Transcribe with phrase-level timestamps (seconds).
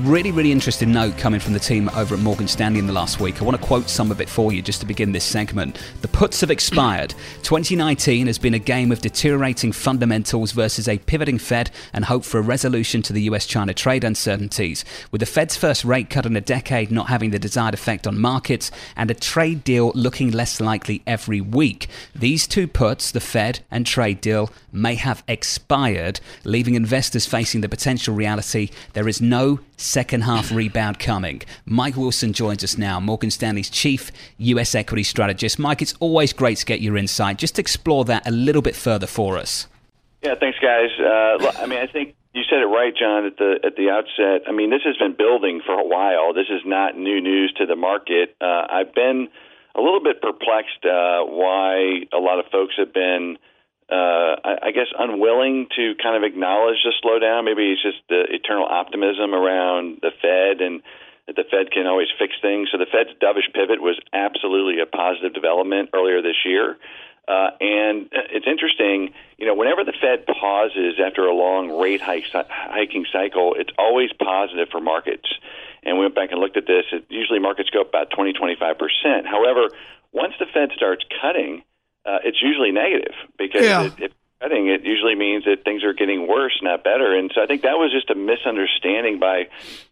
[0.00, 3.18] Really, really interesting note coming from the team over at Morgan Stanley in the last
[3.18, 3.40] week.
[3.40, 5.78] I want to quote some of it for you just to begin this segment.
[6.02, 7.14] The puts have expired.
[7.44, 12.38] 2019 has been a game of deteriorating fundamentals versus a pivoting Fed and hope for
[12.38, 14.84] a resolution to the US China trade uncertainties.
[15.12, 18.18] With the Fed's first rate cut in a decade not having the desired effect on
[18.18, 23.60] markets and a trade deal looking less likely every week, these two puts, the Fed
[23.70, 29.60] and trade deal, may have expired, leaving investors facing the potential reality there is no
[29.86, 31.42] second half rebound coming.
[31.64, 35.58] Mike Wilson joins us now, Morgan Stanley's chief US equity strategist.
[35.58, 37.38] Mike, it's always great to get your insight.
[37.38, 39.66] Just explore that a little bit further for us.
[40.22, 40.90] Yeah, thanks, guys.
[40.98, 44.48] Uh, I mean, I think you said it right, John, at the at the outset.
[44.48, 46.34] I mean, this has been building for a while.
[46.34, 48.36] This is not new news to the market.
[48.40, 49.28] Uh, I've been
[49.74, 53.38] a little bit perplexed uh, why a lot of folks have been
[53.90, 57.44] uh, I, I guess, unwilling to kind of acknowledge the slowdown.
[57.44, 60.82] Maybe it's just the eternal optimism around the Fed and
[61.26, 62.68] that the Fed can always fix things.
[62.70, 66.78] So the Fed's dovish pivot was absolutely a positive development earlier this year.
[67.26, 72.26] Uh, and it's interesting, you know, whenever the Fed pauses after a long rate hike,
[72.30, 75.26] hiking cycle, it's always positive for markets.
[75.82, 76.84] And we went back and looked at this.
[76.92, 79.26] It, usually markets go up about 20, 25%.
[79.26, 79.70] However,
[80.12, 81.62] once the Fed starts cutting,
[82.06, 83.82] uh, it's usually negative because yeah.
[83.82, 87.16] it, it, cutting it usually means that things are getting worse, not better.
[87.16, 89.48] And so I think that was just a misunderstanding by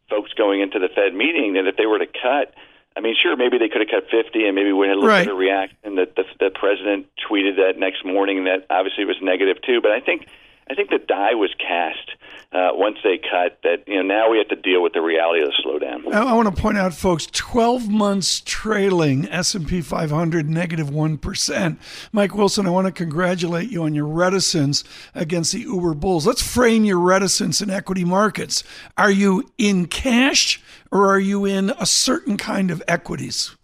[0.08, 2.54] folks going into the Fed meeting that if they were to cut,
[2.96, 5.08] I mean, sure, maybe they could have cut 50 and maybe we had a little
[5.08, 5.24] right.
[5.26, 9.56] bit of reaction that the, the president tweeted that next morning that obviously was negative
[9.62, 9.80] too.
[9.80, 10.28] But I think
[10.68, 12.10] I think the die was cast
[12.52, 13.58] uh, once they cut.
[13.62, 16.12] That you know now we have to deal with the reality of the slowdown.
[16.12, 21.78] I, I want to point out, folks, 12 months trailing S&P 500 negative one percent.
[22.12, 26.26] Mike Wilson, I want to congratulate you on your reticence against the Uber bulls.
[26.26, 28.64] Let's frame your reticence in equity markets.
[28.96, 33.56] Are you in cash or are you in a certain kind of equities?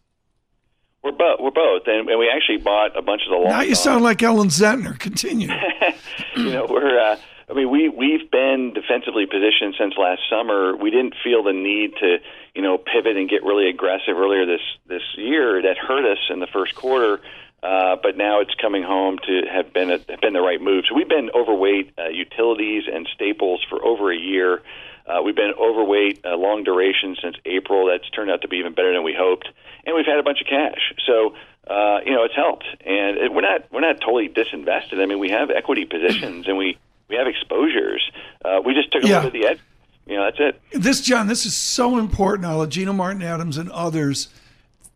[1.02, 1.40] We're both.
[1.40, 3.48] We're both, and, and we actually bought a bunch of the long.
[3.48, 4.98] Now you sound like Ellen Zentner.
[4.98, 5.48] Continue.
[6.36, 6.98] you know, we're.
[6.98, 7.16] Uh,
[7.48, 10.76] I mean, we we've been defensively positioned since last summer.
[10.76, 12.18] We didn't feel the need to,
[12.54, 15.62] you know, pivot and get really aggressive earlier this this year.
[15.62, 17.20] That hurt us in the first quarter.
[17.62, 20.84] Uh, but now it's coming home to have been a, have been the right move.
[20.88, 24.62] So we've been overweight uh, utilities and staples for over a year.
[25.06, 27.86] Uh, we've been overweight uh, long duration since April.
[27.86, 29.48] That's turned out to be even better than we hoped,
[29.84, 30.92] and we've had a bunch of cash.
[31.06, 31.34] So
[31.68, 35.00] uh, you know it's helped, and it, we're not we're not totally disinvested.
[35.02, 36.78] I mean, we have equity positions and we
[37.08, 38.08] we have exposures.
[38.44, 39.16] Uh, we just took a Yeah.
[39.16, 39.60] little bit of the edge.
[40.06, 40.60] You know, that's it.
[40.82, 42.46] This, John, this is so important.
[42.46, 44.28] I'll let Gina Martin Adams and others.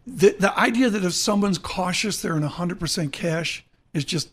[0.06, 4.30] The, the idea that if someone's cautious, they're in 100% cash is just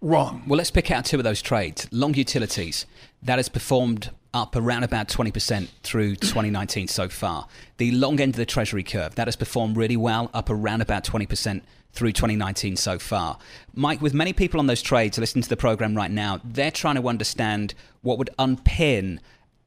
[0.00, 0.42] wrong.
[0.46, 1.86] Well, let's pick out two of those trades.
[1.92, 2.84] Long utilities,
[3.22, 7.46] that has performed up around about 20% through 2019 so far.
[7.76, 11.04] The long end of the Treasury curve, that has performed really well, up around about
[11.04, 11.62] 20%
[11.92, 13.38] through 2019 so far.
[13.74, 16.96] Mike, with many people on those trades listening to the program right now, they're trying
[16.96, 19.20] to understand what would unpin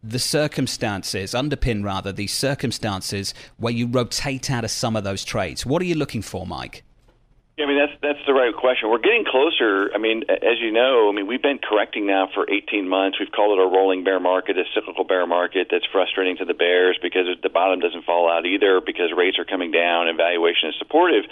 [0.04, 5.66] the circumstances, underpin rather, the circumstances where you rotate out of some of those trades.
[5.66, 6.84] What are you looking for, Mike?
[7.58, 8.92] Yeah, I mean that's that's the right question.
[8.92, 9.88] We're getting closer.
[9.96, 13.16] I mean, as you know, I mean we've been correcting now for 18 months.
[13.18, 15.68] We've called it a rolling bear market, a cyclical bear market.
[15.72, 19.46] That's frustrating to the bears because the bottom doesn't fall out either because rates are
[19.46, 21.24] coming down and valuation is supportive.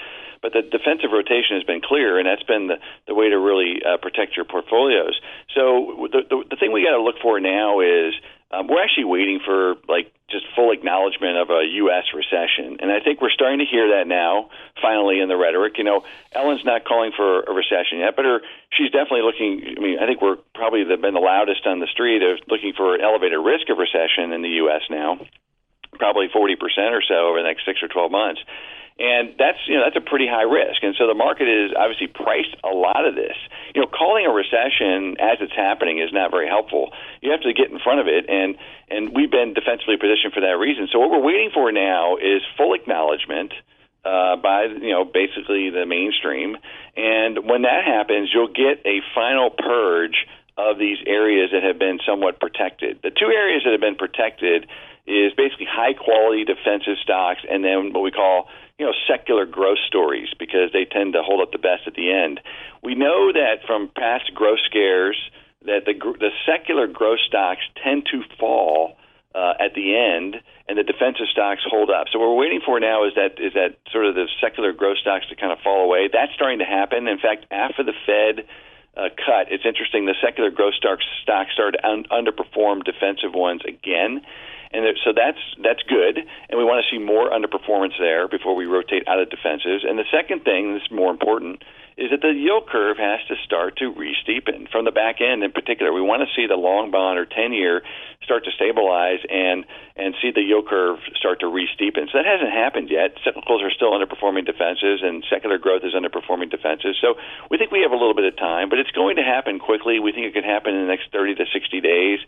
[0.41, 3.84] But the defensive rotation has been clear, and that's been the, the way to really
[3.84, 5.19] uh, protect your portfolios.
[5.55, 8.16] So the the, the thing we got to look for now is
[8.53, 12.06] um, we're actually waiting for like just full acknowledgement of a U.S.
[12.14, 14.50] recession, and I think we're starting to hear that now.
[14.82, 18.40] Finally, in the rhetoric, you know, Ellen's not calling for a recession yet, but her
[18.72, 19.76] she's definitely looking.
[19.78, 22.73] I mean, I think we're probably the, been the loudest on the street of looking
[22.78, 24.82] for an elevated risk of recession in the U.S.
[24.90, 25.17] now,
[25.97, 28.41] probably forty percent or so over the next six or twelve months
[28.99, 30.84] and that's you know that's a pretty high risk.
[30.84, 33.35] And so the market is obviously priced a lot of this.
[33.73, 36.93] You know, calling a recession as it's happening is not very helpful.
[37.22, 38.55] You have to get in front of it, and
[38.90, 40.87] and we've been defensively positioned for that reason.
[40.91, 43.53] So what we're waiting for now is full acknowledgement.
[44.03, 46.57] Uh, by you know basically the mainstream,
[46.97, 51.99] and when that happens, you'll get a final purge of these areas that have been
[52.05, 52.99] somewhat protected.
[53.01, 54.67] The two areas that have been protected
[55.07, 58.47] is basically high quality defensive stocks, and then what we call
[58.79, 62.11] you know secular growth stories because they tend to hold up the best at the
[62.11, 62.40] end.
[62.81, 65.17] We know that from past growth scares
[65.66, 68.97] that the the secular growth stocks tend to fall
[69.35, 72.08] uh, at the end, and the defensive stocks hold up.
[72.11, 74.97] So what we're waiting for now is that is that sort of the secular growth
[74.97, 76.09] stocks to kind of fall away.
[76.11, 77.08] That's starting to happen.
[77.08, 78.46] In fact, after the Fed
[78.96, 80.05] uh, cut, it's interesting.
[80.05, 84.22] The secular growth stocks stocks started un- underperform defensive ones again.
[84.73, 88.55] And there, so that's that's good, and we want to see more underperformance there before
[88.55, 89.85] we rotate out of defenses.
[89.87, 91.64] And the second thing that's more important
[91.97, 95.43] is that the yield curve has to start to re-steepen from the back end.
[95.43, 97.81] In particular, we want to see the long bond or ten year
[98.23, 102.09] start to stabilize and and see the yield curve start to re-steepen.
[102.09, 103.13] So that hasn't happened yet.
[103.22, 106.97] Cyclicals are still underperforming defenses, and secular growth is underperforming defenses.
[106.99, 107.16] So
[107.51, 109.99] we think we have a little bit of time, but it's going to happen quickly.
[109.99, 112.19] We think it could happen in the next 30 to 60 days.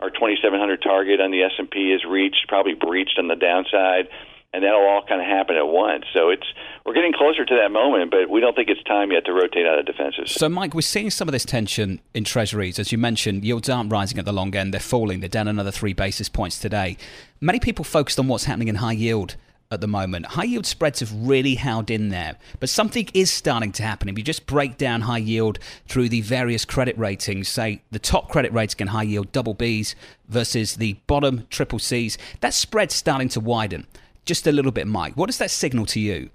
[0.00, 4.10] Our 2,700 target on the S&P is reached, probably breached on the downside
[4.52, 6.04] and that'll all kind of happen at once.
[6.12, 6.46] So it's
[6.84, 9.66] we're getting closer to that moment, but we don't think it's time yet to rotate
[9.66, 10.32] out of defenses.
[10.32, 13.44] So, Mike, we're seeing some of this tension in treasuries, as you mentioned.
[13.44, 15.20] Yields aren't rising at the long end; they're falling.
[15.20, 16.96] They're down another three basis points today.
[17.40, 19.36] Many people focused on what's happening in high yield
[19.70, 20.26] at the moment.
[20.26, 24.08] High yield spreads have really held in there, but something is starting to happen.
[24.08, 25.58] If you just break down high yield
[25.88, 29.94] through the various credit ratings, say the top credit rating in high yield, double Bs,
[30.28, 33.86] versus the bottom triple Cs, that spread's starting to widen
[34.24, 35.16] just a little bit, Mike.
[35.16, 36.30] What does that signal to you?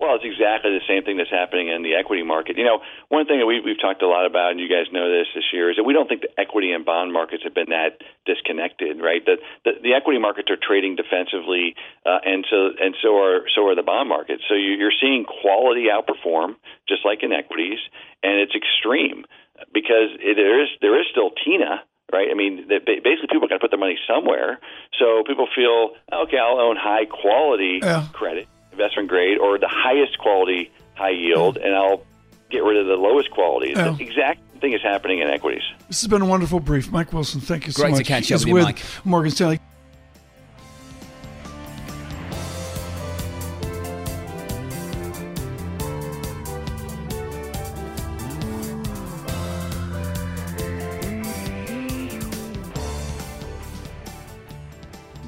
[0.00, 2.56] Well, it's exactly the same thing that's happening in the equity market.
[2.56, 2.80] You know,
[3.12, 5.44] one thing that we've, we've talked a lot about, and you guys know this this
[5.52, 8.96] year, is that we don't think the equity and bond markets have been that disconnected,
[8.96, 9.20] right?
[9.20, 9.36] The
[9.68, 11.76] the, the equity markets are trading defensively,
[12.08, 14.40] uh, and so and so are so are the bond markets.
[14.48, 16.56] So you, you're seeing quality outperform,
[16.88, 17.84] just like in equities,
[18.24, 19.28] and it's extreme
[19.68, 22.28] because it, there is there is still TINA, right?
[22.30, 24.58] I mean, basically people are going to put their money somewhere.
[24.98, 28.06] So people feel, okay, I'll own high quality yeah.
[28.12, 32.02] credit, investment grade, or the highest quality high yield, and I'll
[32.50, 33.72] get rid of the lowest quality.
[33.74, 33.90] Yeah.
[33.90, 35.62] The exact thing is happening in equities.
[35.88, 37.40] This has been a wonderful brief, Mike Wilson.
[37.40, 37.98] Thank you so Great much.
[37.98, 38.82] Great to catch up with you, Mike.
[39.04, 39.60] Morgan Stanley.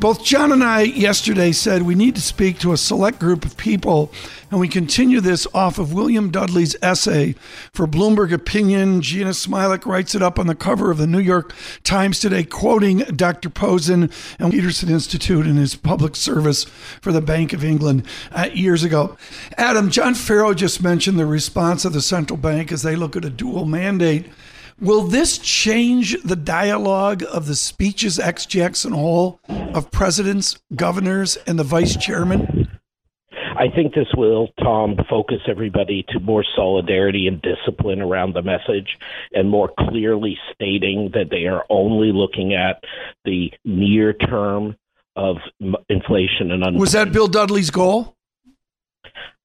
[0.02, 3.56] Both John and I yesterday said we need to speak to a select group of
[3.56, 4.10] people,
[4.50, 7.36] and we continue this off of William Dudley's essay
[7.72, 9.00] for Bloomberg Opinion.
[9.00, 11.54] Jeanna Smialek writes it up on the cover of the New York
[11.84, 13.48] Times today, quoting Dr.
[13.48, 14.10] Posen
[14.40, 16.64] and Peterson Institute in his public service
[17.00, 19.16] for the Bank of England uh, years ago.
[19.56, 23.24] Adam, John Ferro just mentioned the response of the central bank as they look at
[23.24, 24.26] a dual mandate.
[24.80, 31.58] Will this change the dialogue of the speeches ex Jackson Hole of presidents, governors, and
[31.58, 32.68] the vice chairman?
[33.56, 38.98] I think this will, Tom, focus everybody to more solidarity and discipline around the message
[39.32, 42.82] and more clearly stating that they are only looking at
[43.24, 44.74] the near term
[45.14, 45.36] of
[45.88, 46.80] inflation and unemployment.
[46.80, 48.16] Was that Bill Dudley's goal?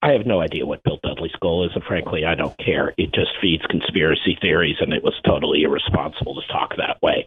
[0.04, 2.94] I have no idea what Bill Dudley's goal is, and frankly, I don't care.
[3.00, 7.26] It just feeds conspiracy theories, and it was totally irresponsible to talk that way.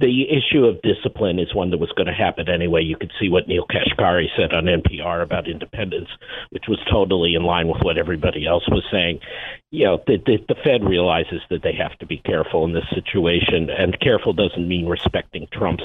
[0.00, 2.82] The issue of discipline is one that was going to happen anyway.
[2.82, 6.08] You could see what Neel Kashkari said on NPR about independence,
[6.50, 9.20] which was totally in line with what everybody else was saying.
[9.70, 12.88] You know, the, the, the Fed realizes that they have to be careful in this
[12.92, 15.84] situation, and careful doesn't mean respecting Trump's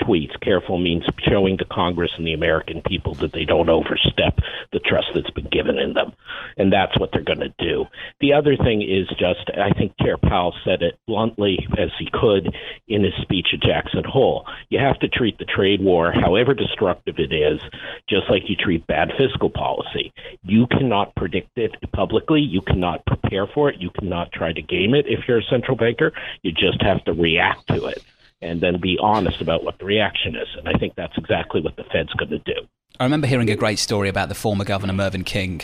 [0.00, 0.40] tweets.
[0.40, 4.38] Careful means showing the Congress and the American people that they don't overstep
[4.72, 6.12] the trust that's been given in them.
[6.56, 7.86] And that's what they're going to do.
[8.20, 12.54] The other thing is just, I think Chair Powell said it bluntly as he could
[12.88, 14.46] in his speech at Jackson Hole.
[14.68, 17.60] You have to treat the trade war, however destructive it is,
[18.08, 20.12] just like you treat bad fiscal policy.
[20.42, 22.40] You cannot predict it publicly.
[22.40, 23.80] You cannot prepare for it.
[23.80, 26.12] You cannot try to game it if you're a central banker.
[26.42, 28.02] You just have to react to it
[28.44, 30.48] and then be honest about what the reaction is.
[30.58, 32.68] And I think that's exactly what the Fed's going to do.
[33.00, 35.62] I remember hearing a great story about the former governor Mervyn King,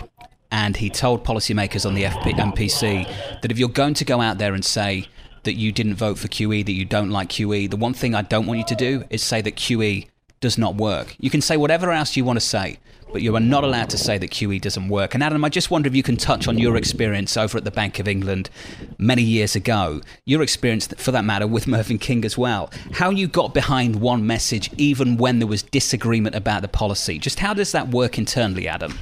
[0.51, 4.39] and he told policymakers on the FP- MPC that if you're going to go out
[4.39, 5.07] there and say
[5.45, 8.23] that you didn't vote for QE, that you don't like QE, the one thing I
[8.23, 10.09] don't want you to do is say that QE
[10.41, 11.15] does not work.
[11.21, 12.81] You can say whatever else you want to say,
[13.13, 15.15] but you are not allowed to say that QE doesn't work.
[15.15, 17.71] And Adam, I just wonder if you can touch on your experience over at the
[17.71, 18.51] Bank of England
[18.99, 22.71] many years ago, your experience, for that matter, with Mervyn King as well.
[22.93, 27.19] How you got behind one message even when there was disagreement about the policy.
[27.19, 28.99] Just how does that work internally, Adam?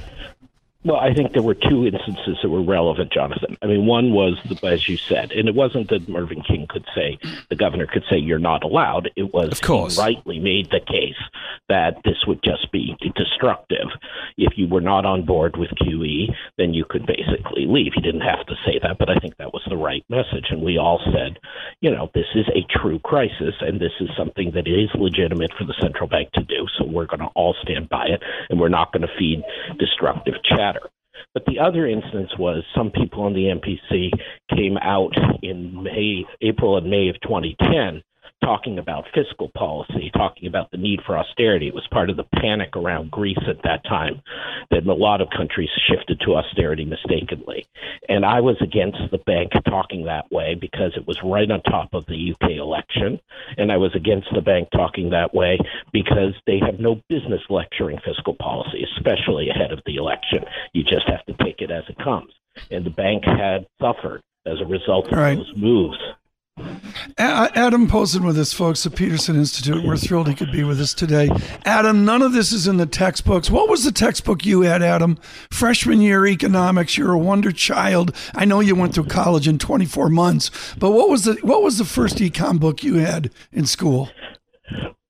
[0.85, 3.57] Well, I think there were two instances that were relevant, Jonathan.
[3.61, 6.85] I mean, one was, the, as you said, and it wasn't that Mervyn King could
[6.95, 7.19] say,
[7.49, 9.11] the governor could say, you're not allowed.
[9.17, 9.97] It was of course.
[9.97, 11.19] he rightly made the case
[11.67, 13.87] that this would just be destructive.
[14.37, 17.91] if you were not on board with QE, then you could basically leave.
[17.93, 20.47] He didn't have to say that, but I think that was the right message.
[20.49, 21.39] And we all said,
[21.81, 25.65] you know, this is a true crisis, and this is something that is legitimate for
[25.65, 26.67] the central bank to do.
[26.77, 29.43] So we're going to all stand by it, and we're not going to feed
[29.77, 30.78] destructive chatter.
[31.33, 34.09] But the other instance was some people on the MPC
[34.55, 38.01] came out in May, April and May of 2010
[38.43, 41.67] talking about fiscal policy, talking about the need for austerity.
[41.67, 44.21] It was part of the panic around Greece at that time
[44.71, 47.67] that a lot of countries shifted to austerity mistakenly.
[48.07, 51.93] And I was against the bank talking that way because it was right on top
[51.93, 53.19] of the UK election.
[53.57, 55.57] And I was against the bank talking that way
[55.91, 60.45] because they have no business lecturing fiscal policy, especially ahead of the election.
[60.73, 62.31] You just have to take it as it comes.
[62.71, 65.35] And the bank had suffered as a result of right.
[65.35, 65.97] those moves.
[67.17, 69.83] Adam Posen with us, folks, the Peterson Institute.
[69.83, 71.29] We're thrilled he could be with us today.
[71.65, 73.49] Adam, none of this is in the textbooks.
[73.49, 75.17] What was the textbook you had, Adam?
[75.51, 76.97] Freshman year economics.
[76.97, 78.15] You're a wonder child.
[78.35, 81.77] I know you went through college in 24 months, but what was the what was
[81.77, 84.09] the first econ book you had in school?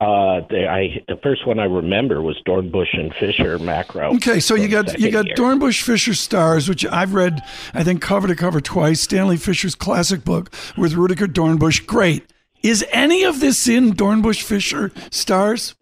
[0.02, 4.16] Uh, the, I the first one I remember was Dornbusch and Fischer macro.
[4.16, 5.36] Okay, so you got you got year.
[5.36, 7.42] Dornbusch Fischer Startz, which I've read,
[7.74, 9.02] I think cover to cover twice.
[9.02, 11.86] Stanley Fischer's classic book with Rudiger Dornbusch.
[11.86, 12.32] Great.
[12.64, 15.76] Is any of this in Dornbusch Fischer Startz?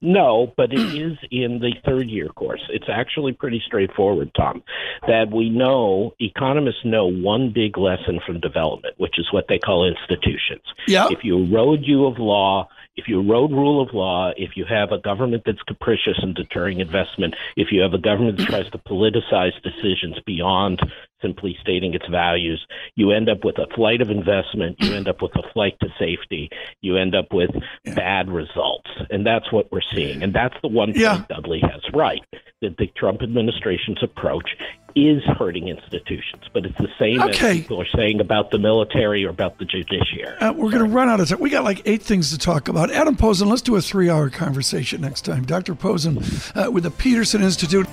[0.00, 2.62] No, but it is in the third year course.
[2.70, 4.62] It's actually pretty straightforward, Tom.
[5.06, 9.86] That we know economists know one big lesson from development, which is what they call
[9.86, 10.62] institutions.
[10.86, 11.08] Yeah.
[11.10, 14.92] If you erode you of law, if you erode rule of law, if you have
[14.92, 18.78] a government that's capricious and deterring investment, if you have a government that tries to
[18.78, 20.80] politicize decisions beyond
[21.22, 22.66] simply stating its values,
[22.96, 25.88] you end up with a flight of investment, you end up with a flight to
[25.98, 26.50] safety,
[26.82, 27.50] you end up with
[27.94, 28.90] bad results.
[29.08, 30.22] And that's what we're seeing.
[30.22, 31.24] And that's the one point yeah.
[31.28, 32.22] Dudley has right
[32.60, 34.56] that the Trump administration's approach
[34.94, 37.30] is hurting institutions, but it's the same okay.
[37.30, 40.36] as people are saying about the military or about the judiciary.
[40.38, 41.40] Uh, we're going to run out of time.
[41.40, 42.90] We got like eight things to talk about.
[42.90, 45.44] Adam Posen, let's do a three hour conversation next time.
[45.44, 45.74] Dr.
[45.74, 46.18] Posen
[46.54, 47.86] uh, with the Peterson Institute.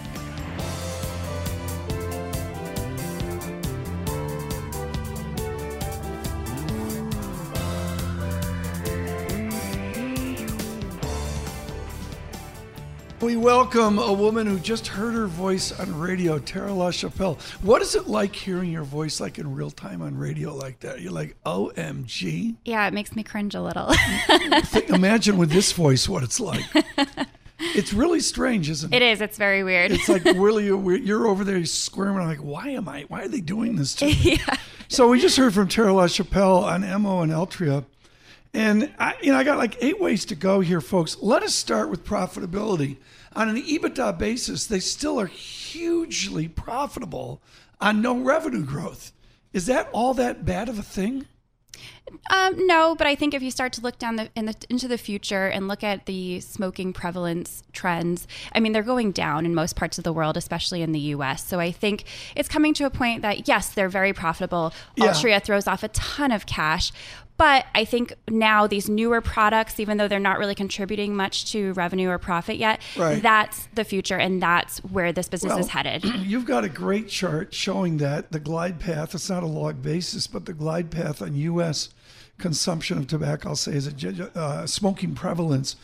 [13.50, 17.41] Welcome a woman who just heard her voice on radio, Tara Lachapelle.
[17.63, 21.01] What is it like hearing your voice like in real time on radio like that?
[21.01, 22.58] You're like, OMG.
[22.63, 23.91] Yeah, it makes me cringe a little.
[24.96, 26.63] Imagine with this voice what it's like.
[27.75, 29.01] It's really strange, isn't it?
[29.01, 29.20] It is.
[29.20, 29.91] It's very weird.
[29.91, 33.01] It's like really you're over there squirming I'm like, why am I?
[33.10, 34.13] Why are they doing this to me?
[34.48, 34.56] yeah.
[34.88, 37.84] So we just heard from Tara Lachapelle on Mo and Altria.
[38.53, 41.18] And I, you know, I got like eight ways to go here, folks.
[41.20, 42.96] Let us start with profitability.
[43.36, 47.41] On an EBITDA basis, they still are hugely profitable
[47.79, 49.12] on no revenue growth.
[49.53, 51.25] Is that all that bad of a thing?
[52.29, 54.98] Um, no, but I think if you start to look down the, the, into the
[54.98, 59.75] future and look at the smoking prevalence trends, I mean, they're going down in most
[59.75, 61.45] parts of the world, especially in the U.S.
[61.45, 62.05] So I think
[62.36, 64.74] it's coming to a point that yes, they're very profitable.
[64.95, 65.07] Yeah.
[65.07, 66.91] Altria throws off a ton of cash,
[67.39, 71.72] but I think now these newer products, even though they're not really contributing much to
[71.72, 73.24] revenue or profit yet, right.
[73.24, 76.03] that's the future and that's where this business well, is headed.
[76.19, 80.27] You've got a great chart showing that the glide path, it's not a log basis,
[80.27, 81.89] but the glide path on U.S.
[82.38, 85.77] consumption of tobacco, I'll say, is a uh, smoking prevalence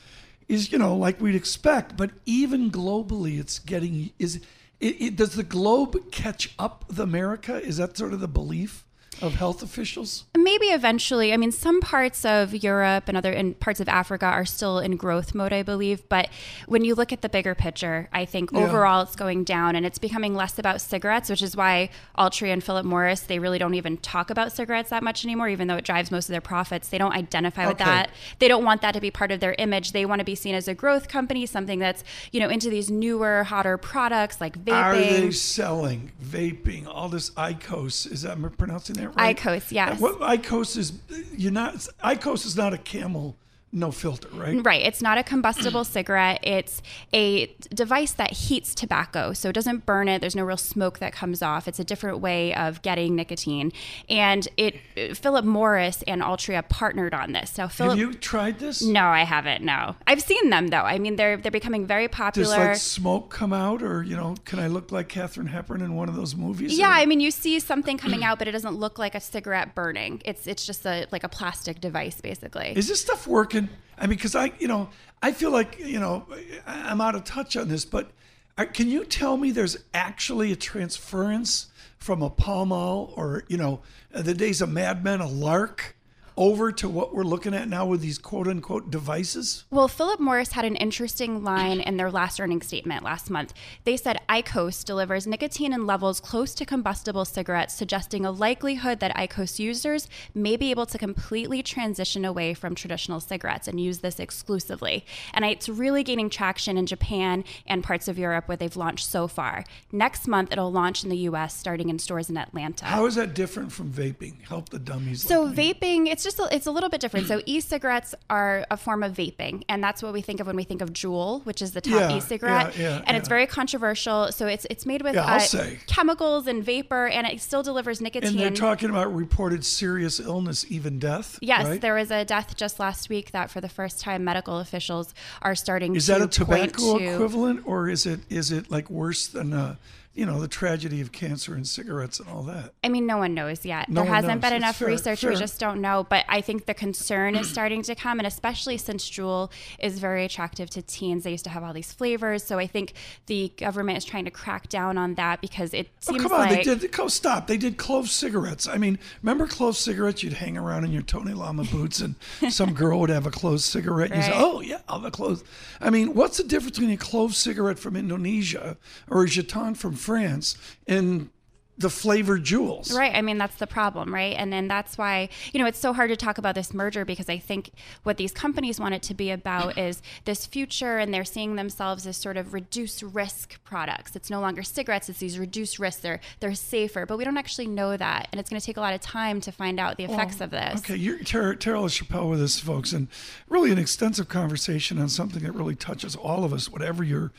[0.49, 1.95] is, you know, like we'd expect.
[1.95, 4.41] But even globally, it's getting, is
[4.81, 7.55] it, it, does the globe catch up with America?
[7.63, 8.84] Is that sort of the belief?
[9.21, 10.25] Of health officials?
[10.35, 11.33] Maybe eventually.
[11.33, 14.97] I mean, some parts of Europe and other and parts of Africa are still in
[14.97, 16.07] growth mode, I believe.
[16.09, 16.29] But
[16.67, 18.59] when you look at the bigger picture, I think yeah.
[18.59, 22.63] overall it's going down and it's becoming less about cigarettes, which is why Altria and
[22.63, 25.85] Philip Morris they really don't even talk about cigarettes that much anymore, even though it
[25.85, 26.89] drives most of their profits.
[26.89, 28.09] They don't identify with that.
[28.39, 29.91] They don't want that to be part of their image.
[29.91, 32.89] They want to be seen as a growth company, something that's you know into these
[32.89, 34.73] newer, hotter products like vaping.
[34.73, 36.87] Are they selling vaping?
[36.87, 39.04] All this IQOS is that am I pronouncing that?
[39.13, 39.37] Right?
[39.37, 39.99] IQOS, yes.
[39.99, 40.93] What IQOS is
[41.35, 43.37] you're not IQOS is not a camel
[43.75, 44.65] no filter, right?
[44.65, 44.81] Right.
[44.85, 46.39] It's not a combustible cigarette.
[46.41, 46.81] It's
[47.13, 49.33] a device that heats tobacco.
[49.33, 50.21] So it doesn't burn it.
[50.21, 51.67] There's no real smoke that comes off.
[51.67, 53.73] It's a different way of getting nicotine.
[54.09, 54.75] And it
[55.17, 57.57] Philip Morris and Altria partnered on this.
[57.57, 58.81] Now Philip Have you tried this?
[58.81, 59.63] No, I haven't.
[59.63, 59.95] No.
[60.07, 60.77] I've seen them though.
[60.77, 62.55] I mean they're they're becoming very popular.
[62.55, 65.95] Does like smoke come out or, you know, can I look like Katharine Hepburn in
[65.95, 66.77] one of those movies?
[66.77, 66.93] Yeah, or?
[66.93, 70.21] I mean you see something coming out but it doesn't look like a cigarette burning.
[70.23, 72.71] It's it's just a like a plastic device basically.
[72.75, 73.64] Is this stuff working?
[73.97, 74.89] I mean, because I, you know,
[75.21, 76.25] I feel like, you know,
[76.65, 78.11] I'm out of touch on this, but
[78.57, 83.57] Uh, Can you tell me there's actually a transference from a Pall Mall or, you
[83.57, 85.97] know, the days of Mad Men, a lark,
[86.37, 89.65] over to what we're looking at now with these quote unquote devices?
[89.69, 93.53] Well, Philip Morris had an interesting line in their last earnings statement last month.
[93.83, 99.15] They said IQOS delivers nicotine in levels close to combustible cigarettes, suggesting a likelihood that
[99.15, 104.19] IQOS users may be able to completely transition away from traditional cigarettes and use this
[104.19, 105.05] exclusively.
[105.33, 109.27] And it's really gaining traction in Japan and parts of Europe where they've launched so
[109.27, 109.63] far.
[109.91, 112.85] Next month, it'll launch in the US, starting in stores in Atlanta.
[112.85, 114.43] How is that different from vaping?
[114.47, 115.23] Help the dummies.
[115.23, 117.27] So like vaping, it's just a, it's a little bit different.
[117.27, 120.63] So e-cigarettes are a form of vaping, and that's what we think of when we
[120.65, 124.31] think of Juul, which is the top Yeah, e-cigarette, yeah, yeah, and it's very controversial.
[124.33, 125.39] So it's it's made with uh,
[125.87, 128.31] chemicals and vapor, and it still delivers nicotine.
[128.31, 131.39] and they're talking about reported serious illness, even death.
[131.41, 131.81] Yes, right?
[131.81, 135.55] there was a death just last week that for the first time medical officials are
[135.55, 137.13] starting Is to that a tobacco to.
[137.13, 139.75] equivalent, or is it is it like worse than uh,
[140.15, 142.73] you know the tragedy of cancer and cigarettes and all that?
[142.83, 143.89] I mean, no one knows yet.
[143.89, 144.41] No there hasn't knows.
[144.41, 145.21] been It's enough fair, research.
[145.21, 145.29] fair.
[145.31, 146.05] We just don't know.
[146.09, 150.25] But I think the concern is starting to come, and especially since Juul is very
[150.25, 151.23] attractive to teens.
[151.25, 152.43] They used to have all these flavors.
[152.43, 152.93] So I think
[153.27, 156.39] the government is trying to crack down on that because it Oh, seems come on,
[156.49, 156.63] like.
[156.63, 156.91] they did.
[156.91, 157.47] Go stop.
[157.47, 158.67] They did clove cigarettes.
[158.67, 160.23] I mean, remember clove cigarettes?
[160.23, 162.15] You'd hang around in your Tony Lama boots, and
[162.49, 164.11] some girl would have a clove cigarette.
[164.11, 165.43] And you say, "Oh yeah, I'll have a clove."
[165.81, 168.77] I mean, what's the difference between a clove cigarette from Indonesia
[169.09, 170.55] or a jeton from France
[170.87, 171.29] and
[171.77, 172.93] the flavored Juuls?
[172.93, 173.13] Right.
[173.13, 174.35] I mean, that's the problem, right?
[174.37, 177.27] And then that's why, you know, it's so hard to talk about this merger because
[177.27, 177.71] I think
[178.03, 182.07] what these companies want it to be about is this future and they're seeing themselves
[182.07, 184.15] as sort of reduced risk products.
[184.15, 186.01] It's no longer cigarettes, it's these reduced risks.
[186.01, 188.29] They're they're safer, but we don't actually know that.
[188.31, 190.51] And it's going to take a lot of time to find out the effects of
[190.51, 190.79] this.
[190.79, 193.07] Okay, you're Tara, Tara Lachapelle with us, folks, and
[193.49, 197.31] really an extensive conversation on something that really touches all of us, whatever your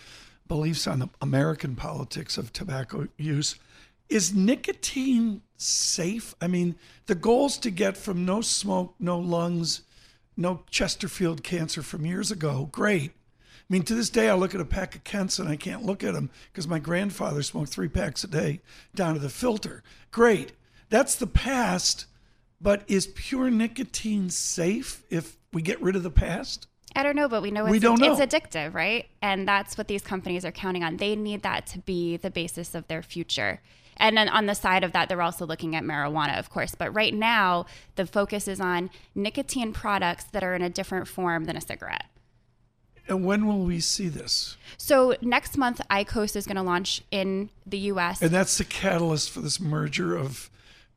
[0.48, 3.56] beliefs on the American politics of tobacco use.
[4.08, 6.34] Is nicotine safe?
[6.40, 9.82] I mean, the goals to get from no smoke, no lungs,
[10.36, 13.12] no Chesterfield cancer from years ago, great.
[13.68, 15.84] I mean, to this day, I look at a pack of Kents and I can't
[15.84, 18.60] look at them because my grandfather smoked three packs a day
[18.94, 19.82] down to the filter.
[20.12, 20.52] Great.
[20.88, 22.06] That's the past.
[22.60, 26.68] But is pure nicotine safe if we get rid of the past?
[26.96, 28.10] I don't know, but we know it's, We don't know.
[28.10, 29.06] it's addictive, right?
[29.20, 30.96] And that's what these companies are counting on.
[30.96, 33.60] They need that to be the basis of their future.
[33.98, 36.74] And then on the side of that, they're also looking at marijuana, of course.
[36.74, 41.44] But right now, the focus is on nicotine products that are in a different form
[41.44, 42.06] than a cigarette.
[43.08, 44.56] And when will we see this?
[44.76, 48.20] So next month, IQOS is going to launch in the U.S.
[48.20, 50.50] And that's the catalyst for this merger of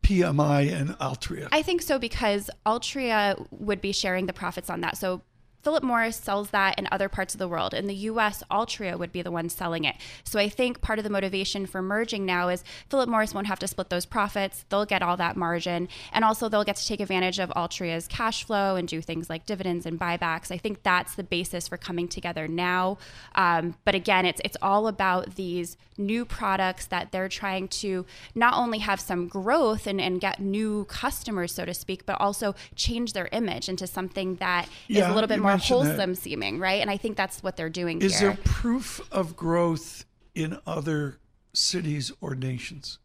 [0.04, 1.50] PMI and Altria.
[1.52, 4.98] I think so because Altria would be sharing the profits on that.
[4.98, 5.22] So
[5.62, 7.74] Philip Morris sells that in other parts of the world.
[7.74, 9.96] In the US, Altria would be the one selling it.
[10.24, 13.60] So I think part of the motivation for merging now is Philip Morris won't have
[13.60, 14.66] to split those profits.
[14.70, 15.90] They'll get all that margin.
[16.14, 19.46] And also, they'll get to take advantage of Altria's cash flow and do things like
[19.46, 20.52] dividends and buybacks.
[20.52, 22.98] I think that's the basis for coming together now.
[23.36, 28.54] Um, but again, it's, it's all about these new products that they're trying to not
[28.54, 33.14] only have some growth and, and get new customers, so to speak, but also change
[33.14, 35.88] their image into something that is Yeah, a little bit you more mentioned that.
[35.98, 36.82] wholesome seeming, right?
[36.82, 38.30] And I think that's what they're doing Is here.
[38.30, 41.20] there proof of growth in other
[41.54, 43.00] cities or nations?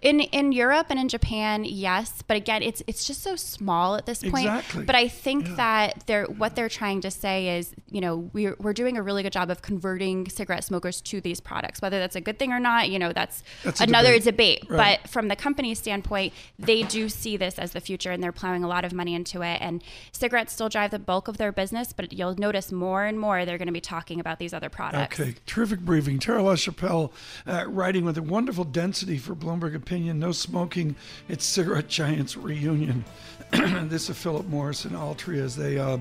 [0.00, 4.06] In in Europe and in Japan, yes, but again, it's it's just so small at
[4.06, 4.46] this point.
[4.46, 4.84] Exactly.
[4.84, 8.72] But I think that they're what they're trying to say is, you know, we're we're
[8.72, 11.80] doing a really good job of converting cigarette smokers to these products.
[11.82, 14.62] Whether that's a good thing or not, you know, that's, That's another debate.
[14.62, 14.70] debate.
[14.70, 15.00] Right.
[15.02, 18.64] But from the company's standpoint, they do see this as the future, and they're plowing
[18.64, 19.58] a lot of money into it.
[19.60, 23.44] And cigarettes still drive the bulk of their business, but you'll notice more and more
[23.44, 25.18] they're going to be talking about these other products.
[25.20, 26.18] Okay, terrific briefing.
[26.18, 27.12] Tara Lachapelle
[27.46, 30.18] uh, writing with a wonderful density for Bloomberg Opinion.
[30.18, 30.94] No smoking.
[31.28, 33.04] It's Cigarette Giants reunion.
[33.50, 35.98] this is Philip Morris and Altria as they uh,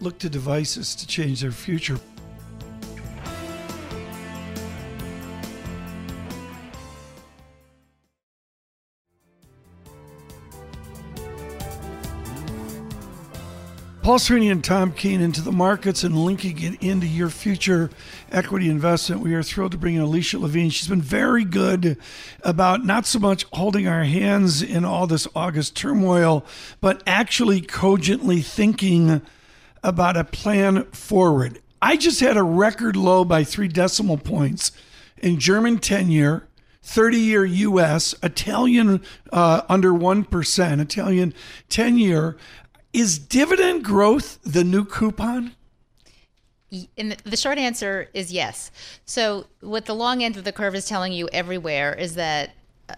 [0.00, 1.98] look to devices to change their future.
[14.06, 17.90] Paul Sweeney and Tom Keene into the markets and linking it into your future
[18.30, 19.20] equity investment.
[19.20, 20.70] We are thrilled to bring in Alicia Levine.
[20.70, 21.98] She's been very good
[22.44, 26.46] about not so much holding our hands in all this August turmoil,
[26.80, 29.22] but actually cogently thinking
[29.82, 31.60] about a plan forward.
[31.82, 34.70] I just had a record low by three decimal points
[35.18, 36.46] in German 10 year.
[36.86, 41.34] 30 year US, Italian uh, under 1%, Italian
[41.68, 42.36] 10 year.
[42.96, 45.52] Is dividend growth the new coupon?
[46.96, 48.70] And the- short answer is yes.
[49.04, 52.54] So, what the long end of the curve is telling you everywhere is that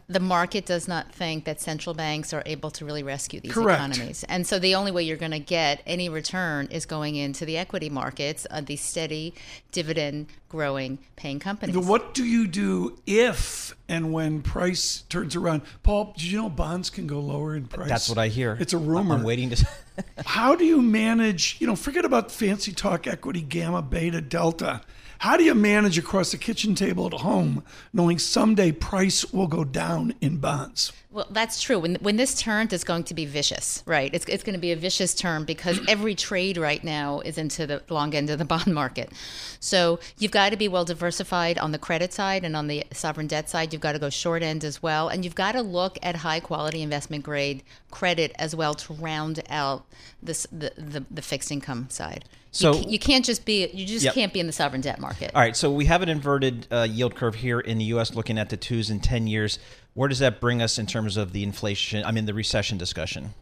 [0.08, 3.78] the market does not think that central banks are able to really rescue these Correct.
[3.78, 4.24] economies.
[4.28, 7.56] And so, the only way you're going to get any return is going into the
[7.56, 9.34] equity markets, uh, these steady,
[9.72, 11.74] dividend growing paying companies.
[11.74, 15.62] The- What do you do if and when price turns around?
[15.82, 17.88] Paul, did you know bonds can go lower in price?
[17.88, 18.56] That's what I hear.
[18.60, 19.14] It's a rumor.
[19.14, 19.66] I'm waiting to.
[20.26, 24.82] How do you manage, you know, forget about fancy talk equity, gamma, beta, delta.
[25.18, 29.64] How do you manage across the kitchen table at home knowing someday price will go
[29.64, 30.92] down in bonds?
[31.10, 31.80] Well, that's true.
[31.80, 34.14] When when this turns, it's going to be vicious, right?
[34.14, 37.66] It's it's going to be a vicious turn because every trade right now is into
[37.66, 39.10] the long end of the bond market.
[39.58, 43.26] So you've got to be well diversified on the credit side and on the sovereign
[43.26, 43.72] debt side.
[43.72, 46.40] You've got to go short end as well, and you've got to look at high
[46.40, 49.84] quality investment grade credit as well to round out
[50.22, 52.24] this the the, the fixed income side.
[52.58, 54.14] So- you, you can't just be you just Yep.
[54.14, 55.30] can't be in the sovereign debt market.
[55.34, 58.14] All right, so we have an inverted uh, yield curve here in the U.S.
[58.14, 59.58] looking at the twos and ten years.
[59.94, 62.04] Where does that bring us in terms of the inflation?
[62.04, 63.34] I mean, the recession discussion.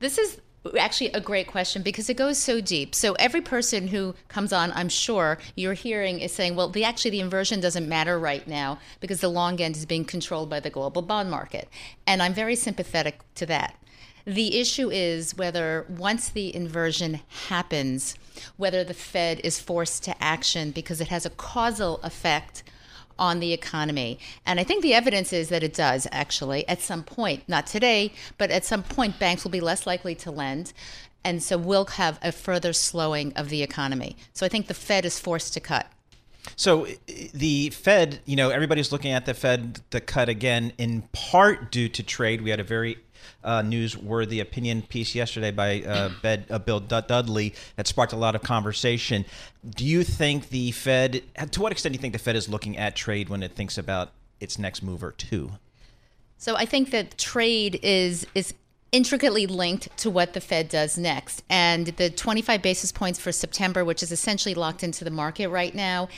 [0.00, 0.40] This is
[0.78, 2.94] actually a great question because it goes so deep.
[2.94, 7.10] So every person who comes on, I'm sure you're hearing is saying, well, the actually
[7.12, 10.70] the inversion doesn't matter right now because the long end is being controlled by the
[10.70, 11.68] global bond market.
[12.06, 13.74] And I'm very sympathetic to that.
[14.24, 18.16] The issue is whether once the inversion happens,
[18.56, 22.62] whether the Fed is forced to action because it has a causal effect
[23.18, 24.18] on the economy.
[24.46, 28.12] And I think the evidence is that it does actually at some point, not today,
[28.38, 30.72] but at some point, banks will be less likely to lend.
[31.24, 34.16] And so we'll have a further slowing of the economy.
[34.32, 35.86] So I think the Fed is forced to cut.
[36.56, 36.88] So
[37.32, 41.88] the Fed, you know, everybody's looking at the Fed the cut again, in part due
[41.90, 42.42] to trade.
[42.42, 42.98] We had a very
[43.44, 48.16] uh, newsworthy opinion piece yesterday by uh, Bed, uh, Bill Dud- Dudley that sparked a
[48.16, 49.24] lot of conversation.
[49.68, 52.76] Do you think the Fed, to what extent do you think the Fed is looking
[52.76, 55.52] at trade when it thinks about its next move or two?
[56.38, 58.52] So I think that trade is is
[58.92, 61.42] intricately linked to what the Fed does next.
[61.48, 65.74] And the 25 basis points for September, which is essentially locked into the market right
[65.74, 66.08] now,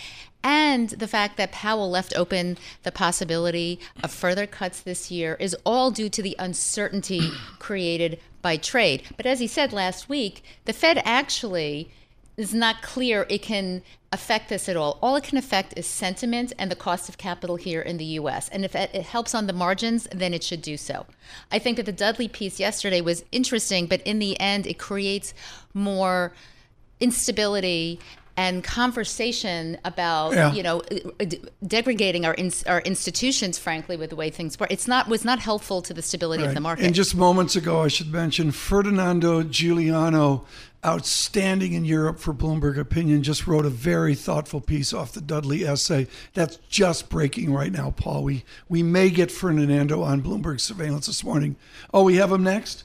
[0.45, 5.57] and the fact that Powell left open the possibility of further cuts this year is
[5.65, 9.05] all due to the uncertainty created by trade.
[9.17, 11.91] But as he said last week, the Fed actually
[12.37, 14.99] is not clear it can affect this at all.
[15.03, 18.49] All it can affect is sentiment and the cost of capital here in the US.
[18.49, 21.07] And if it it helps on the margins, then it should do so.
[21.51, 25.35] I think that the Dudley piece yesterday was interesting, but in the end, it creates
[25.73, 26.33] more
[27.01, 28.01] instability
[28.37, 30.53] and conversation about Yeah.
[30.53, 31.27] you know uh, uh,
[31.65, 35.39] degrading our ins- our institutions frankly with the way things were it's not was not
[35.39, 39.43] helpful to the stability of the market And just moments ago, I should mention Ferdinando
[39.45, 40.45] Giugliano,
[40.85, 45.65] outstanding in Europe for Bloomberg Opinion, just wrote a very thoughtful piece off the Dudley
[45.65, 46.07] essay.
[46.35, 48.25] That's just breaking right now, Paul.
[48.25, 51.57] We we may get Ferdinando on Bloomberg Surveillance this morning.
[51.93, 52.85] Oh, we have him next.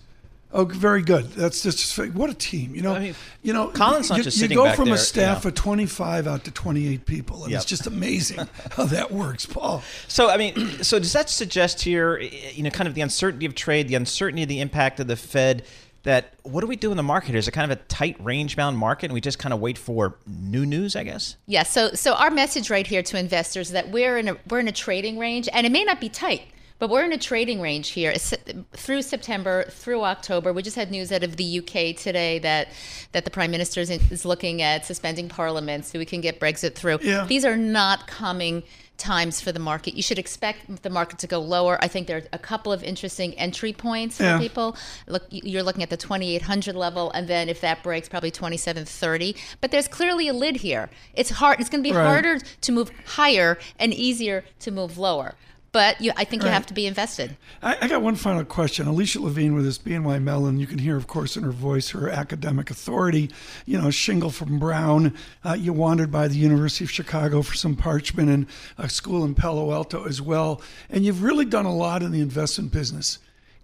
[0.51, 1.25] Oh, very good.
[1.33, 2.73] That's just what a team.
[2.73, 4.97] You know, I mean, you know, Colin's not you, just you go from there, a
[4.97, 5.49] staff you know.
[5.49, 7.57] of 25 out to 28 people, and Yep.
[7.59, 9.83] it's just amazing how that works, Paul.
[10.07, 13.53] So I mean, so does that suggest here, you know, kind of the uncertainty of
[13.53, 15.63] trade, the uncertainty of the impact of the Fed?
[16.03, 17.35] That what do we do in the market?
[17.35, 19.77] Is it kind of a tight range bound market, and we just kind of wait
[19.77, 20.95] for new news?
[20.95, 21.35] I guess.
[21.45, 24.59] Yeah, so so our message right here to investors is that we're in a we're
[24.59, 26.43] in a trading range, and it may not be tight,
[26.79, 28.33] but we're in a trading range here It's
[28.71, 30.53] through September through October.
[30.53, 32.69] We just had news out of the UK today that
[33.11, 36.75] that the prime minister is, is looking at suspending parliament so we can get Brexit
[36.75, 36.99] through.
[37.01, 37.25] Yeah.
[37.25, 38.63] These are not coming
[38.99, 39.95] times for the market.
[39.95, 41.77] You should expect the market to go lower.
[41.81, 44.37] I think there are a couple of interesting entry points for Yeah.
[44.37, 44.75] people.
[45.07, 49.35] Look, you're looking at the 2800 level, and then if that breaks, probably 2730.
[49.61, 50.89] But there's clearly a lid here.
[51.13, 51.59] It's hard.
[51.59, 52.05] It's going to be Right.
[52.05, 55.35] harder to move higher and easier to move lower.
[55.71, 57.37] But you, I think you have to be invested.
[57.61, 58.87] I, I got one final question.
[58.87, 60.59] Alicia Levine with this BNY Mellon.
[60.59, 63.29] You can hear, of course, in her voice, her academic authority.
[63.65, 65.13] You know, shingle from Brown.
[65.45, 69.35] Uh, you wandered by the University of Chicago for some parchment and a school in
[69.35, 70.61] Palo Alto as well.
[70.89, 73.19] And you've really done a lot in the investment business.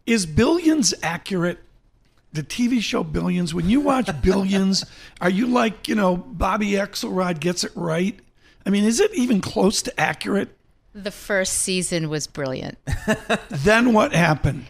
[0.05, 1.59] Is Billions accurate?
[2.33, 3.53] The TV show Billions.
[3.53, 4.85] When you watch Billions,
[5.21, 8.19] are you like, you know, Bobby Axelrod gets it right?
[8.63, 10.55] I mean, is it even close to accurate?
[10.95, 12.77] The first season was brilliant.
[13.49, 14.65] Then what happened?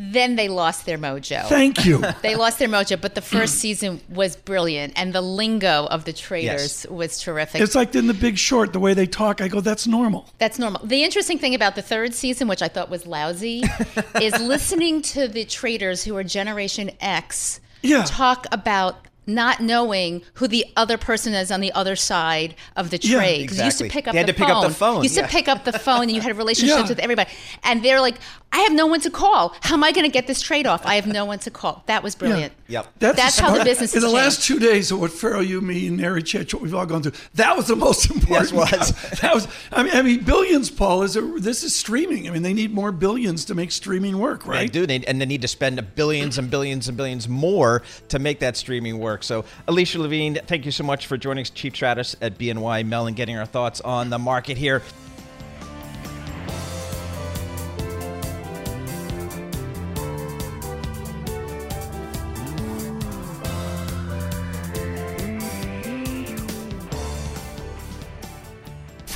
[0.00, 1.44] then they lost their mojo.
[1.48, 2.00] Thank you.
[2.22, 6.12] they lost their mojo, but the first season was brilliant, and the lingo of the
[6.12, 6.86] traders Yes.
[6.86, 7.60] was terrific.
[7.60, 9.40] It's like in The Big Short, the way they talk.
[9.40, 10.26] I go, that's normal.
[10.38, 10.86] That's normal.
[10.86, 13.64] The interesting thing about the third season, which I thought was lousy,
[14.22, 18.04] is listening to the traders who are Generation X Yeah.
[18.06, 22.98] talk about not knowing who the other person is on the other side of the
[23.00, 23.50] Yeah, trade.
[23.52, 24.56] You used to pick up They had the to pick phone.
[24.64, 25.22] up the phone, You used yeah.
[25.26, 26.88] to pick up the phone and you had relationships Yeah.
[26.88, 27.30] with everybody.
[27.62, 28.16] And they're like,
[28.52, 29.54] I have no one to call.
[29.60, 30.84] How am I going to get this trade off?
[30.86, 31.84] I have no one to call.
[31.86, 32.52] That was brilliant.
[32.70, 32.86] Yep.
[32.98, 35.62] That's how the smart- business In has the last two days of what Ferro, you,
[35.62, 38.52] me, and Nary Chich, what we've all gone through, that was the most important.
[38.52, 38.92] was.
[39.20, 39.48] That was.
[39.72, 41.02] I mean, I mean, billions, Paul.
[41.02, 42.28] Is a, this is streaming?
[42.28, 44.72] I mean, they need more billions to make streaming work, They right?
[44.72, 48.40] do, they, and they need to spend billions and billions and billions more to make
[48.40, 49.22] that streaming work.
[49.22, 53.14] So, Alicia Levine, thank you so much for joining us, Chief Stratus at BNY Mellon,
[53.14, 54.82] getting our thoughts on the market here.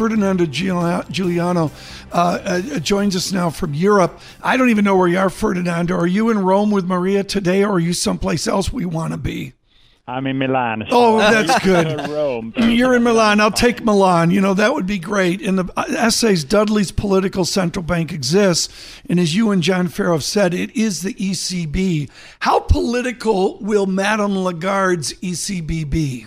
[0.02, 1.70] Ferdinando Giugliano
[2.10, 4.18] uh, uh, joins us now from Europe.
[4.42, 5.94] I don't even know where you are, Ferdinando.
[5.94, 9.16] Are you in Rome with Maria today, or are you someplace else we want to
[9.16, 9.52] be?
[10.08, 10.88] I'm in Milan.
[10.90, 12.10] Oh, that's good.
[12.10, 12.52] Rome.
[12.56, 13.40] You're in Milan.
[13.40, 14.32] I'll take Milan.
[14.32, 15.40] You know, that would be great.
[15.40, 18.74] In the uh, essays, Dudley's political central bank exists.
[19.08, 22.10] And as you and John Ferro have said, it is the ECB.
[22.40, 26.26] How political will Madame Lagarde's ECB be?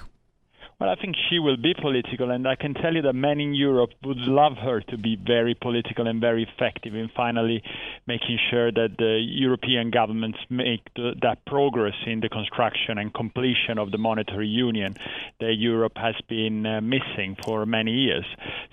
[0.78, 3.54] Well, I think she will be political, and I can tell you that many in
[3.54, 7.64] Europe would love her to be very political and very effective in finally
[8.08, 13.78] making sure that the European governments make the, that progress in the construction and completion
[13.78, 14.98] of the monetary union
[15.40, 18.26] that Europe has been uh, missing for many years.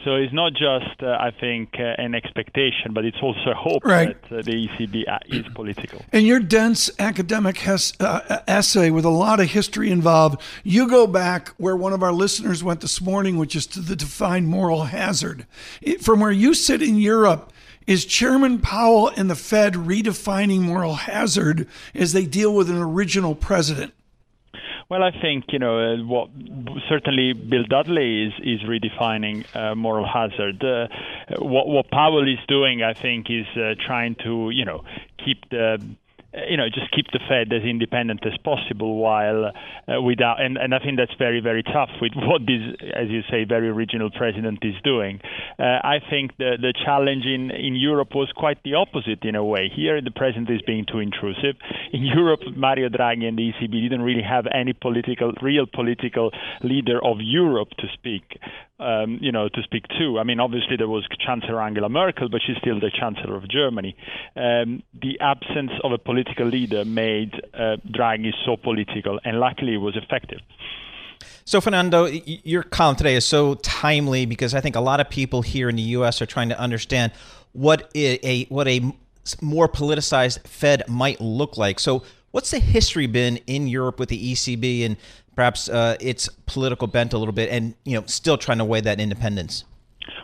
[0.05, 3.85] So it's not just, uh, I think, uh, an expectation, but it's also a hope
[3.85, 4.21] Right.
[4.31, 6.05] that uh, the ECB uh, is political.
[6.13, 11.07] In your dense academic hes- uh, essay with a lot of history involved, you go
[11.07, 14.85] back where one of our listeners went this morning, which is to the defined moral
[14.87, 15.47] hazard.
[15.81, 17.53] It- from where you sit in Europe,
[17.87, 23.35] is Chairman Powell and the Fed redefining moral hazard as they deal with an original
[23.35, 23.93] president?
[24.93, 26.29] Well, I think you know uh, what
[26.87, 30.63] certainly Bill Dudley is is redefining uh, moral hazard.
[30.63, 30.87] Uh,
[31.39, 34.85] what what Powell is doing, I think, is uh, trying to you know
[35.25, 35.81] keep the
[36.49, 39.53] you know just keep the Fed as independent as possible while
[39.89, 42.63] uh, without and, and I think that's very very tough with what this
[42.95, 45.21] as you say very original president is doing.
[45.59, 49.45] Uh, I think the the challenge in in Europe was quite the opposite in a
[49.45, 49.71] way.
[49.75, 51.57] Here the president is being too intrusive.
[51.93, 56.31] In Europe, Mario Draghi and the ECB didn't really have any political real political
[56.63, 58.39] leader of Europe to speak
[58.83, 60.19] um, you know, to speak to.
[60.19, 63.97] I mean, obviously there was Chancellor Angela Merkel, but she's still the Chancellor of Germany.
[64.37, 69.79] Um, the absence of a political leader made uh, Draghi so political, and luckily it
[69.79, 70.41] was effective.
[71.45, 75.43] So, Fernando, your column today is so timely because I think a lot of people
[75.43, 76.23] here in the U.S.
[76.23, 77.13] are trying to understand
[77.53, 78.81] what a what a
[79.41, 81.81] more politicized Fed might look like.
[81.81, 84.97] So, what's the history been in Europe with the ECB and
[85.35, 88.81] perhaps uh, its political bent a little bit, and you know, still trying to weigh
[88.81, 89.65] that independence?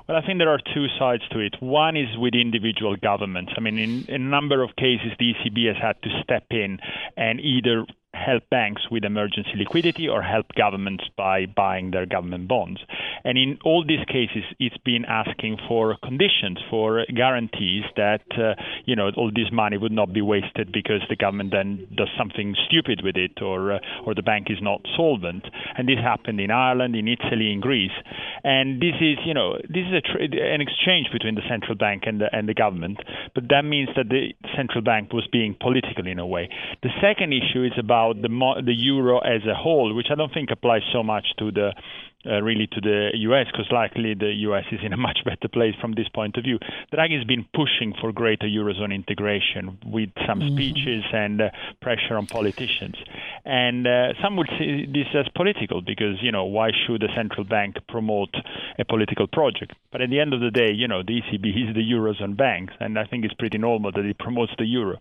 [0.08, 1.56] Well, I think there are two sides to it.
[1.60, 3.52] One is with individual governments.
[3.56, 6.78] I mean, in, in a number of cases, the ECB has had to step in
[7.16, 12.80] and either help banks with emergency liquidity or help governments by buying their government bonds.
[13.24, 18.96] And in all these cases, it's been asking for conditions, for guarantees that uh, you
[18.96, 23.02] know all this money would not be wasted because the government then does something stupid
[23.04, 25.44] with it, or uh, or the bank is not solvent.
[25.76, 27.96] And this happened in Ireland, in Italy, in Greece.
[28.44, 32.04] And this is you know this is a tra- an exchange between the central bank
[32.06, 32.98] and the and the government.
[33.34, 36.48] But that means that the central bank was being political in a way.
[36.82, 40.32] The second issue is about the mo- the euro as a whole, which I don't
[40.32, 41.72] think applies so much to the
[42.26, 43.46] uh, really to the U.S.
[43.46, 44.64] because likely the U.S.
[44.72, 46.58] is in a much better place from this point of view.
[46.92, 51.50] Draghi has been pushing for greater eurozone integration with some speeches and uh,
[51.80, 52.96] pressure on politicians,
[53.44, 57.44] and uh, some would see this as political because you know why should a central
[57.44, 58.34] bank promote
[58.78, 59.74] a political project?
[59.92, 62.70] But at the end of the day, you know the ECB is the eurozone bank,
[62.80, 64.98] and I think it's pretty normal that it promotes the euro.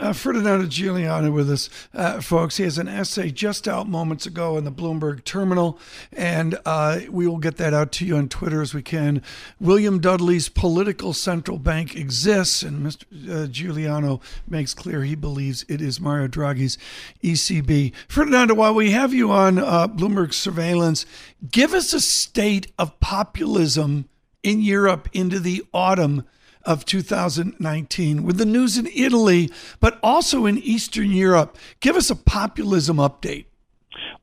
[0.00, 2.56] Uh, Ferdinando Giugliano with us, uh, folks.
[2.56, 5.78] He has an essay just out moments ago in the Bloomberg Terminal,
[6.12, 6.31] and
[6.64, 9.22] uh, we will get that out to you on Twitter as we can.
[9.60, 13.04] William Dudley's political central bank exists, and Mr.
[13.12, 16.78] Uh, Giugliano makes clear he believes it is Mario Draghi's
[17.22, 17.92] ECB.
[18.08, 21.04] Ferdinando, while we have you on uh, Bloomberg surveillance,
[21.50, 24.08] give us a state of populism
[24.42, 26.24] in Europe into the autumn
[26.64, 31.58] of 2019 with the news in Italy, but also in Eastern Europe.
[31.80, 33.46] Give us a populism update.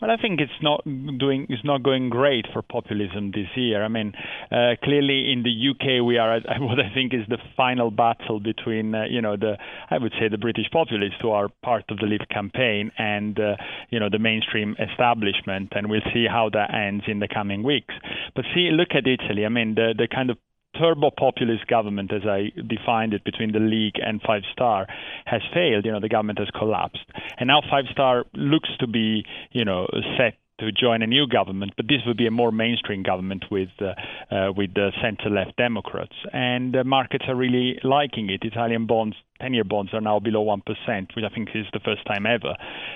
[0.01, 3.83] Well, I think it's not doing it's not going great for populism this year.
[3.83, 4.13] I mean,
[4.51, 8.39] uh, clearly in the UK we are at what I think is the final battle
[8.39, 9.57] between uh, you know the
[9.89, 13.55] I would say the British populists who are part of the Leave campaign and uh,
[13.89, 17.93] you know the mainstream establishment, and we'll see how that ends in the coming weeks.
[18.35, 19.45] But see, look at Italy.
[19.45, 20.37] I mean, the the kind of
[20.77, 24.87] turbo populist government, as I defined it, between the League and Five Star,
[25.25, 25.85] has failed.
[25.85, 27.05] You know, the government has collapsed,
[27.37, 31.73] and now Five Star looks to be, you know, set to join a new government,
[31.77, 33.93] but this would be a more mainstream government with uh,
[34.35, 38.43] uh, with the centre-left Democrats, and the markets are really liking it.
[38.43, 42.05] Italian bonds, ten-year bonds, are now below one percent, which I think is the first
[42.05, 42.55] time ever.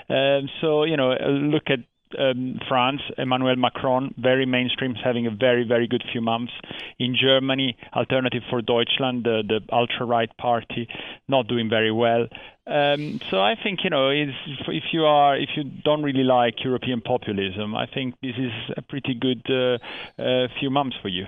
[0.10, 1.16] Uh, so you know,
[1.54, 1.80] look at
[2.20, 6.54] um, France, Emmanuel Macron, very mainstream, having a very, very good few months.
[7.00, 10.88] In Germany, Alternative for Deutschland, the, the ultra right party,
[11.28, 12.28] not doing very well.
[12.66, 17.02] Um, so I think you know, if you are, if you don't really like European
[17.02, 19.78] populism, I think this is a pretty good uh,
[20.22, 21.28] uh, few months for you.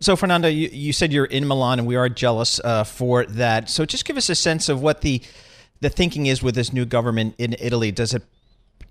[0.00, 3.68] So, Fernando, you, you said you're in Milan, and we are jealous uh, for that.
[3.68, 5.22] So, just give us a sense of what the
[5.80, 7.90] the thinking is with this new government in Italy.
[7.90, 8.22] Does it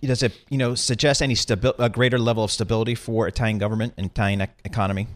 [0.07, 3.93] does it you know suggest any stabi- a greater level of stability for Italian government
[3.97, 5.07] and Italian economy?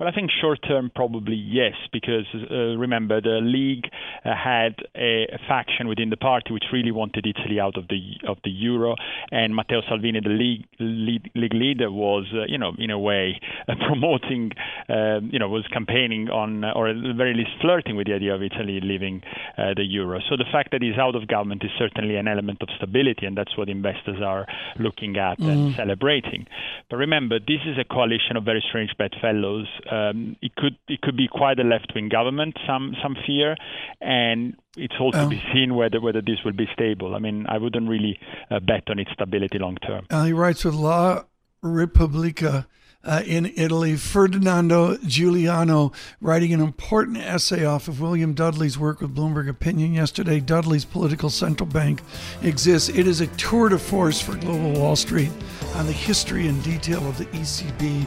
[0.00, 3.84] Well, I think short term, probably yes, because uh, remember the League
[4.24, 8.38] uh, had a, faction within the party which really wanted Italy out of the of
[8.42, 8.94] the euro,
[9.30, 13.38] and Matteo Salvini, the League lead, League leader, was uh, you know in a way
[13.68, 14.52] uh, promoting,
[14.88, 18.34] um, you know, was campaigning on or at the very least flirting with the idea
[18.34, 19.20] of Italy leaving
[19.58, 20.18] uh, the euro.
[20.30, 23.36] So the fact that he's out of government is certainly an element of stability, and
[23.36, 24.46] that's what investors are
[24.78, 25.52] looking at mm.
[25.52, 26.46] and celebrating.
[26.88, 31.16] But remember, this is a coalition of very strange bedfellows um, it could it could
[31.16, 32.56] be quite a left wing government.
[32.66, 33.56] Some some fear,
[34.00, 37.14] and it's all to um, be seen whether whether this will be stable.
[37.14, 38.18] I mean, I wouldn't really
[38.50, 40.06] uh, bet on its stability long term.
[40.10, 41.24] Uh, he writes with La
[41.62, 42.66] Repubblica.
[43.02, 49.16] Uh, in Italy, Ferdinando Giugliano writing an important essay off of William Dudley's work with
[49.16, 50.38] Bloomberg Opinion yesterday.
[50.38, 52.02] Dudley's political central bank
[52.42, 52.90] exists.
[52.90, 55.30] It is a tour de force for global Wall Street
[55.76, 58.06] on the history and detail of the ECB